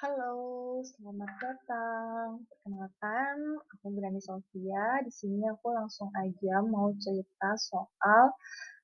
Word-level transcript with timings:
Halo, 0.00 0.80
selamat 0.80 1.28
datang. 1.44 2.40
Perkenalkan, 2.48 3.36
aku 3.68 3.92
Grani 3.92 4.16
Sofia. 4.16 5.04
Di 5.04 5.12
sini 5.12 5.44
aku 5.44 5.76
langsung 5.76 6.08
aja 6.16 6.64
mau 6.64 6.88
cerita 6.96 7.52
soal 7.60 8.32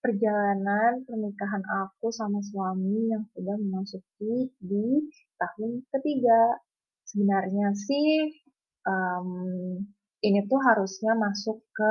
perjalanan 0.05 1.09
pernikahan 1.09 1.65
aku 1.65 2.13
sama 2.13 2.45
suami 2.45 3.09
yang 3.09 3.25
sudah 3.33 3.57
memasuki 3.57 4.53
di 4.61 5.09
tahun 5.41 5.89
ketiga. 5.89 6.61
Sebenarnya 7.09 7.73
sih 7.73 8.37
um, 8.85 9.81
ini 10.21 10.45
tuh 10.45 10.61
harusnya 10.69 11.17
masuk 11.17 11.65
ke 11.73 11.91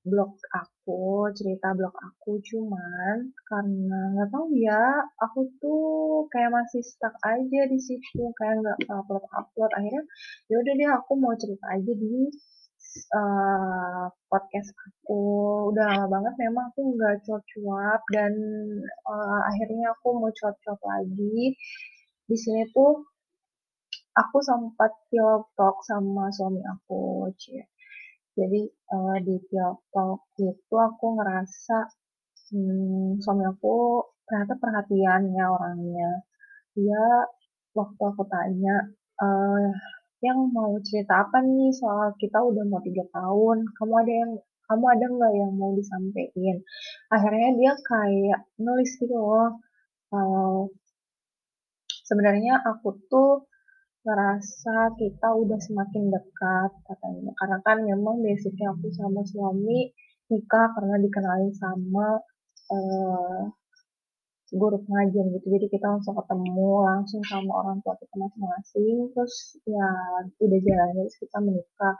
blog 0.00 0.32
aku, 0.56 1.28
cerita 1.36 1.76
blog 1.76 1.92
aku, 1.92 2.40
cuman 2.40 3.16
karena 3.48 3.98
nggak 4.16 4.28
tahu 4.32 4.46
ya, 4.56 5.04
aku 5.20 5.40
tuh 5.60 5.84
kayak 6.32 6.50
masih 6.56 6.80
stuck 6.80 7.12
aja 7.20 7.60
di 7.68 7.78
situ, 7.80 8.22
kayak 8.38 8.64
nggak 8.64 8.78
upload 8.88 9.24
upload. 9.36 9.70
Akhirnya 9.76 10.04
ya 10.48 10.56
udah 10.62 10.72
deh 10.78 10.90
aku 10.96 11.12
mau 11.20 11.34
cerita 11.36 11.66
aja 11.76 11.92
di 11.92 12.32
uh, 13.12 14.06
podcast 14.30 14.70
aku. 14.88 15.22
Udah 15.74 15.84
lama 15.92 16.06
banget 16.08 16.34
memang 16.48 16.72
aku 16.72 16.80
nggak 16.96 17.16
cuap-cuap 17.28 18.00
dan 18.16 18.32
uh, 19.04 19.40
akhirnya 19.52 19.92
aku 19.94 20.08
mau 20.16 20.32
cuap-cuap 20.32 20.80
lagi. 20.80 21.56
Di 22.24 22.36
sini 22.40 22.64
tuh 22.72 23.04
aku 24.16 24.38
sempat 24.40 24.90
pilot 25.12 25.44
talk 25.58 25.76
sama 25.84 26.32
suami 26.32 26.62
aku, 26.64 27.28
cie 27.36 27.68
jadi 28.38 28.60
uh, 28.94 29.16
di 29.26 29.36
Tiongkok 29.50 30.30
itu 30.38 30.74
aku 30.74 31.06
ngerasa 31.18 31.78
hmm, 32.54 33.18
suami 33.22 33.44
aku 33.46 34.04
ternyata 34.26 34.54
perhatian 34.62 35.22
ya 35.34 35.44
orangnya. 35.50 36.10
Dia 36.74 37.04
waktu 37.74 38.02
aku 38.02 38.22
tanya 38.30 38.94
uh, 39.22 39.66
yang 40.22 40.38
mau 40.54 40.78
cerita 40.86 41.26
apa 41.26 41.42
nih? 41.42 41.74
Soal 41.74 42.14
kita 42.22 42.38
udah 42.38 42.64
mau 42.70 42.80
tiga 42.82 43.04
tahun 43.10 43.66
kamu 43.76 43.94
ada 44.06 44.12
yang 44.24 44.32
kamu 44.70 44.84
ada 44.86 45.04
nggak 45.10 45.32
yang 45.34 45.52
mau 45.58 45.70
disampaikan? 45.74 46.56
Akhirnya 47.10 47.48
dia 47.58 47.72
kayak 47.74 48.40
nulis 48.62 48.90
gitu 49.02 49.14
loh 49.18 49.58
uh, 50.14 50.62
sebenarnya 52.06 52.62
aku 52.66 52.98
tuh 53.06 53.49
ngerasa 54.00 54.96
kita 54.96 55.28
udah 55.36 55.60
semakin 55.60 56.08
dekat 56.08 56.70
katanya. 56.88 57.32
Karena 57.36 57.58
kan 57.60 57.78
memang 57.84 58.24
basicnya 58.24 58.72
aku 58.72 58.88
sama 58.92 59.20
suami 59.28 59.92
nikah 60.30 60.66
karena 60.78 60.96
dikenalin 61.02 61.52
sama 61.52 62.22
uh, 62.72 63.42
guru 64.50 64.78
pengajian 64.82 65.30
gitu. 65.36 65.46
Jadi 65.46 65.66
kita 65.70 65.86
langsung 65.86 66.14
ketemu 66.18 66.70
langsung 66.82 67.22
sama 67.22 67.52
orang 67.62 67.78
tua 67.84 67.94
kita 67.98 68.14
masing-masing. 68.18 68.96
Terus 69.14 69.34
ya 69.66 69.88
udah 70.42 70.60
jalan 70.64 70.88
terus 70.98 71.16
kita 71.20 71.38
menikah. 71.38 71.94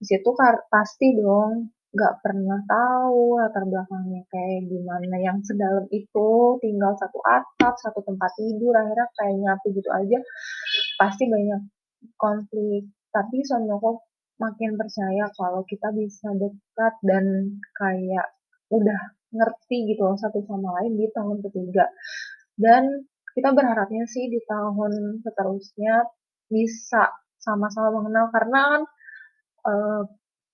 Di 0.00 0.04
situ 0.08 0.30
pasti 0.72 1.06
dong 1.18 1.74
nggak 1.90 2.22
pernah 2.22 2.62
tahu 2.70 3.42
latar 3.42 3.66
belakangnya 3.66 4.22
kayak 4.30 4.70
gimana. 4.70 5.16
Yang 5.20 5.52
sedalam 5.52 5.86
itu 5.90 6.30
tinggal 6.62 6.94
satu 6.96 7.18
atap 7.26 7.74
satu 7.82 8.00
tempat 8.06 8.30
tidur 8.38 8.72
akhirnya 8.72 9.06
kayak 9.18 9.36
nyatu 9.42 9.66
gitu 9.74 9.90
aja 9.90 10.18
pasti 11.00 11.24
banyak 11.24 11.64
konflik. 12.20 12.92
Tapi 13.08 13.40
suami 13.40 13.72
aku 13.72 13.96
makin 14.36 14.76
percaya 14.76 15.32
kalau 15.32 15.64
kita 15.64 15.88
bisa 15.96 16.28
dekat 16.36 16.94
dan 17.00 17.56
kayak 17.72 18.28
udah 18.68 19.00
ngerti 19.32 19.96
gitu 19.96 20.04
loh 20.04 20.18
satu 20.20 20.44
sama 20.44 20.76
lain 20.80 21.00
di 21.00 21.08
tahun 21.08 21.40
ketiga. 21.40 21.88
Dan 22.60 23.08
kita 23.32 23.56
berharapnya 23.56 24.04
sih 24.04 24.28
di 24.28 24.44
tahun 24.44 25.24
seterusnya 25.24 26.04
bisa 26.52 27.08
sama-sama 27.40 28.02
mengenal 28.02 28.28
karena 28.34 28.60
kan 28.68 28.82
uh, 29.64 30.02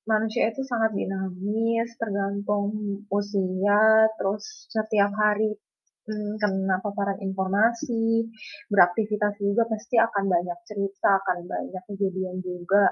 manusia 0.07 0.55
itu 0.55 0.63
sangat 0.63 0.95
dinamis 0.95 1.91
tergantung 1.99 3.03
usia 3.11 4.07
terus 4.15 4.71
setiap 4.71 5.11
hari 5.19 5.59
hmm, 6.07 6.39
kena 6.41 6.77
paparan 6.81 7.19
informasi, 7.21 8.27
beraktivitas 8.71 9.35
juga 9.43 9.67
pasti 9.67 9.99
akan 9.99 10.25
banyak 10.31 10.59
cerita, 10.65 11.19
akan 11.21 11.39
banyak 11.47 11.83
kejadian 11.91 12.39
juga. 12.41 12.91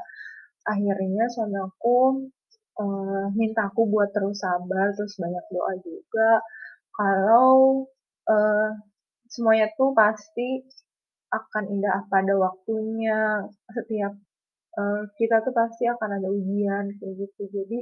Akhirnya 0.66 1.28
suami 1.30 1.58
aku 1.60 1.96
uh, 2.80 3.26
minta 3.38 3.70
aku 3.70 3.86
buat 3.88 4.10
terus 4.10 4.42
sabar, 4.42 4.90
terus 4.96 5.14
banyak 5.18 5.44
doa 5.52 5.72
juga. 5.80 6.30
Kalau 6.94 7.86
uh, 8.30 8.70
semuanya 9.30 9.70
tuh 9.78 9.90
pasti 9.94 10.62
akan 11.30 11.64
indah 11.70 12.06
pada 12.10 12.34
waktunya. 12.38 13.46
Setiap 13.70 14.12
uh, 14.78 15.02
kita 15.18 15.42
tuh 15.42 15.54
pasti 15.54 15.86
akan 15.90 16.10
ada 16.22 16.28
ujian 16.30 16.94
kayak 16.98 17.14
gitu. 17.18 17.42
Jadi 17.50 17.78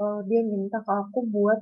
uh, 0.00 0.20
dia 0.28 0.40
minta 0.44 0.80
ke 0.80 0.92
aku 0.92 1.24
buat 1.28 1.60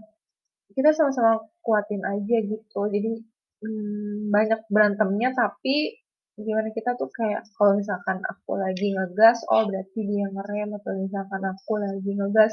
kita 0.74 0.90
sama-sama 0.96 1.44
kuatin 1.62 2.02
aja 2.02 2.36
gitu. 2.42 2.80
Jadi 2.90 3.22
hmm, 3.62 4.32
banyak 4.32 4.60
berantemnya 4.72 5.30
tapi 5.36 6.00
gimana 6.36 6.68
kita 6.74 6.92
tuh 7.00 7.08
kayak 7.08 7.48
kalau 7.56 7.80
misalkan 7.80 8.20
aku 8.20 8.60
lagi 8.60 8.92
ngegas 8.92 9.40
oh 9.48 9.64
berarti 9.64 10.04
dia 10.04 10.28
ngerem 10.28 10.68
atau 10.76 10.92
misalkan 11.00 11.40
aku 11.48 11.80
lagi 11.80 12.10
ngegas 12.12 12.52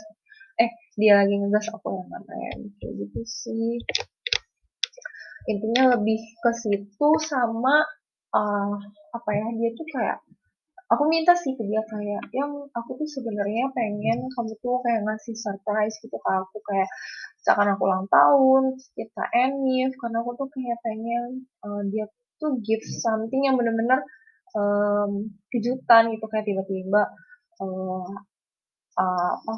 eh 0.55 0.71
dia 0.95 1.19
lagi 1.19 1.35
ngegas 1.35 1.67
aku 1.73 1.87
yang 1.91 2.07
ngerem. 2.11 2.59
Kayak 2.79 2.93
gitu 3.01 3.21
sih. 3.25 3.81
Intinya 5.49 5.99
lebih 5.99 6.19
ke 6.39 6.51
situ 6.55 7.09
sama 7.19 7.83
uh, 8.31 8.75
apa 9.13 9.29
ya 9.35 9.47
dia 9.59 9.69
tuh 9.75 9.87
kayak 9.91 10.17
aku 10.93 11.03
minta 11.09 11.33
sih 11.33 11.57
ke 11.57 11.63
dia 11.65 11.81
kayak 11.89 12.23
yang 12.31 12.51
aku 12.77 12.95
tuh 13.01 13.09
sebenarnya 13.09 13.73
pengen 13.73 14.29
kamu 14.29 14.53
tuh 14.61 14.77
kayak 14.85 15.01
ngasih 15.03 15.33
surprise 15.33 15.97
gitu 15.99 16.13
ke 16.13 16.29
aku 16.29 16.57
kayak 16.61 16.89
misalkan 17.41 17.67
aku 17.73 17.81
ulang 17.89 18.05
tahun 18.07 18.63
kita 18.93 19.23
enif 19.33 19.91
karena 19.97 20.17
aku 20.21 20.31
tuh 20.37 20.47
kayak 20.53 20.77
pengen 20.85 21.49
uh, 21.65 21.81
dia 21.89 22.05
tuh 22.37 22.61
give 22.61 22.85
something 22.85 23.41
yang 23.41 23.57
bener-bener 23.57 24.05
um, 24.53 25.33
kejutan 25.49 26.13
gitu 26.13 26.25
kayak 26.29 26.45
tiba-tiba 26.45 27.01
uh, 27.59 28.13
uh, 29.01 29.31
apa 29.33 29.55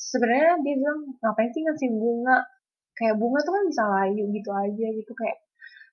sebenarnya 0.00 0.64
dia 0.64 0.74
bilang 0.80 1.00
ngapain 1.20 1.50
sih 1.52 1.62
ngasih 1.62 1.88
bunga? 1.92 2.38
Kayak 2.96 3.16
bunga 3.20 3.38
tuh 3.44 3.52
kan 3.54 3.64
bisa 3.68 3.84
layu 3.86 4.24
gitu 4.32 4.50
aja 4.52 4.86
gitu 4.96 5.12
kayak 5.16 5.36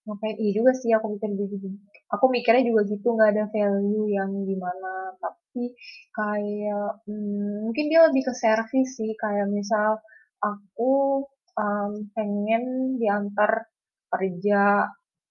ngapain? 0.07 0.35
Iya 0.39 0.51
juga 0.63 0.71
sih 0.73 0.89
aku 0.95 1.05
mikir 1.13 1.29
gitu 1.35 1.67
aku 2.07 2.25
mikirnya 2.31 2.63
juga 2.63 2.81
gitu 2.87 3.07
nggak 3.15 3.31
ada 3.35 3.45
value 3.51 4.07
yang 4.11 4.31
gimana. 4.47 5.15
Tapi 5.19 5.75
kayak 6.15 7.03
hmm, 7.07 7.67
mungkin 7.67 7.85
dia 7.91 8.07
lebih 8.07 8.23
ke 8.27 8.33
service 8.35 8.91
sih. 8.95 9.11
Kayak 9.19 9.51
misal 9.51 9.99
aku 10.39 11.25
um, 11.57 11.91
pengen 12.15 12.95
diantar 13.01 13.67
kerja 14.07 14.87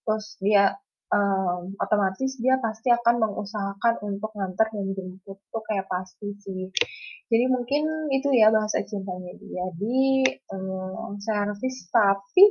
terus 0.07 0.39
dia 0.39 0.77
um, 1.11 1.75
otomatis 1.83 2.39
dia 2.39 2.61
pasti 2.63 2.93
akan 2.93 3.19
mengusahakan 3.25 3.95
untuk 4.05 4.31
ngantar 4.37 4.69
dan 4.71 4.93
jemput. 4.93 5.39
Tuh 5.49 5.65
kayak 5.65 5.89
pasti 5.89 6.37
sih. 6.45 6.69
Jadi 7.27 7.45
mungkin 7.51 8.13
itu 8.13 8.29
ya 8.37 8.53
bahasa 8.53 8.85
cintanya 8.85 9.33
dia. 9.41 9.65
Di 9.75 10.23
um, 10.53 11.17
service. 11.19 11.89
Tapi 11.89 12.45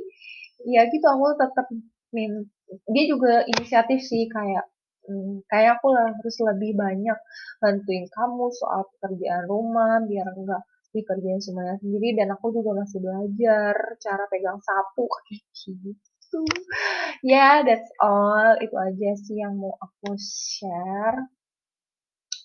ya 0.66 0.88
gitu 0.90 1.06
aku 1.06 1.36
tetap 1.38 1.66
min 2.14 2.46
dia 2.90 3.04
juga 3.06 3.46
inisiatif 3.46 4.02
sih 4.02 4.26
kayak 4.26 4.66
hmm, 5.06 5.46
kayak 5.46 5.78
aku 5.78 5.94
lah 5.94 6.10
harus 6.10 6.36
lebih 6.42 6.74
banyak 6.74 7.18
bantuin 7.62 8.06
kamu 8.10 8.50
soal 8.54 8.90
pekerjaan 8.98 9.46
rumah 9.46 10.02
biar 10.02 10.26
enggak 10.34 10.62
dikerjain 10.96 11.44
semuanya 11.44 11.76
sendiri. 11.76 12.16
Dan 12.16 12.32
aku 12.32 12.56
juga 12.56 12.72
masih 12.80 13.04
belajar 13.04 13.74
cara 14.00 14.24
pegang 14.32 14.60
sapu 14.64 15.04
kayak 15.28 15.44
gitu. 15.52 16.42
Ya 17.20 17.36
yeah, 17.36 17.54
that's 17.60 17.92
all. 18.00 18.56
Itu 18.56 18.76
aja 18.80 19.10
sih 19.20 19.44
yang 19.44 19.60
mau 19.60 19.76
aku 19.76 20.16
share. 20.16 21.28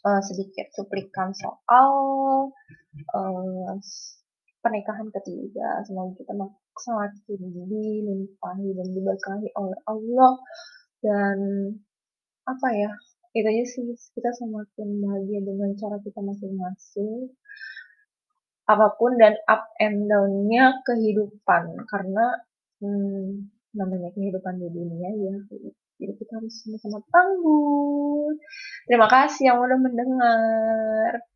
Uh, 0.01 0.17
sedikit 0.25 0.65
cuplikan 0.73 1.29
soal 1.37 1.89
uh, 3.13 3.77
pernikahan 4.61 5.09
ketiga. 5.09 5.81
Semoga 5.83 6.15
kita 6.21 6.33
semakin 6.77 7.41
dilimpahi 7.67 8.67
dan 8.77 8.87
diberkahi 8.93 9.49
oleh 9.57 9.79
Allah. 9.89 10.33
Dan 11.01 11.37
apa 12.45 12.67
ya 12.73 12.91
itu 13.33 13.47
aja 13.49 13.65
sih. 13.65 13.83
Kita 14.13 14.29
semakin 14.37 14.87
bahagia 15.01 15.41
dengan 15.41 15.73
cara 15.75 15.97
kita 15.99 16.21
masing-masing. 16.21 17.33
Apa 18.69 18.95
pun 18.95 19.17
dan 19.17 19.35
up 19.49 19.73
and 19.81 20.05
down-nya 20.07 20.79
kehidupan. 20.85 21.81
Karena 21.89 22.39
hmm, 22.79 23.49
namanya 23.75 24.09
kehidupan 24.13 24.61
di 24.61 24.69
dunia 24.69 25.09
ya. 25.09 25.35
Jadi 26.01 26.13
kita 26.17 26.37
harus 26.37 26.53
sama-sama 26.65 27.01
tangguh. 27.13 28.33
Terima 28.89 29.05
kasih 29.05 29.53
yang 29.53 29.57
udah 29.61 29.77
mendengar 29.77 31.30